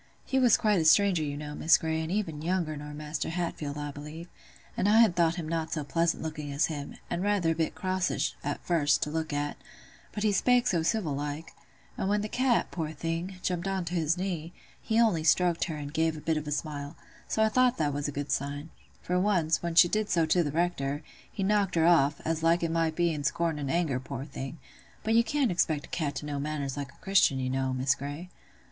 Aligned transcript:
He 0.25 0.39
was 0.39 0.57
quite 0.57 0.79
a 0.79 0.85
stranger, 0.85 1.21
you 1.21 1.37
know, 1.37 1.53
Miss 1.53 1.77
Grey, 1.77 2.01
and 2.01 2.11
even 2.11 2.41
younger 2.41 2.75
nor 2.75 2.91
Maister 2.91 3.29
Hatfield, 3.29 3.77
I 3.77 3.91
believe; 3.91 4.29
and 4.75 4.89
I 4.89 4.99
had 4.99 5.15
thought 5.15 5.35
him 5.35 5.47
not 5.47 5.71
so 5.71 5.83
pleasant 5.83 6.23
looking 6.23 6.51
as 6.51 6.65
him, 6.73 6.95
and 7.07 7.21
rather 7.21 7.51
a 7.51 7.55
bit 7.55 7.75
crossish, 7.75 8.33
at 8.43 8.65
first, 8.65 9.03
to 9.03 9.11
look 9.11 9.31
at; 9.31 9.57
but 10.11 10.23
he 10.23 10.31
spake 10.31 10.65
so 10.65 10.81
civil 10.81 11.13
like—and 11.13 12.09
when 12.09 12.23
th' 12.23 12.31
cat, 12.31 12.71
poor 12.71 12.89
thing, 12.93 13.35
jumped 13.43 13.67
on 13.67 13.85
to 13.85 13.93
his 13.93 14.17
knee, 14.17 14.53
he 14.81 14.99
only 14.99 15.23
stroked 15.23 15.65
her, 15.65 15.75
and 15.75 15.93
gave 15.93 16.17
a 16.17 16.19
bit 16.19 16.35
of 16.35 16.47
a 16.47 16.51
smile: 16.51 16.95
so 17.27 17.43
I 17.43 17.49
thought 17.49 17.77
that 17.77 17.93
was 17.93 18.07
a 18.07 18.11
good 18.11 18.31
sign; 18.31 18.71
for 19.03 19.19
once, 19.19 19.61
when 19.61 19.75
she 19.75 19.87
did 19.87 20.09
so 20.09 20.25
to 20.25 20.41
th' 20.43 20.51
Rector, 20.51 21.03
he 21.31 21.43
knocked 21.43 21.75
her 21.75 21.85
off, 21.85 22.19
like 22.41 22.63
as 22.63 22.67
it 22.67 22.71
might 22.71 22.95
be 22.95 23.13
in 23.13 23.23
scorn 23.23 23.59
and 23.59 23.69
anger, 23.69 23.99
poor 23.99 24.25
thing. 24.25 24.57
But 25.03 25.13
you 25.13 25.23
can't 25.23 25.51
expect 25.51 25.85
a 25.85 25.89
cat 25.89 26.15
to 26.15 26.25
know 26.25 26.39
manners 26.39 26.75
like 26.75 26.89
a 26.91 27.03
Christian, 27.03 27.37
you 27.39 27.51
know, 27.51 27.71
Miss 27.71 27.93
Grey." 27.93 28.31